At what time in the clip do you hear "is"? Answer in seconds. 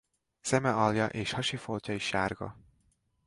1.93-2.03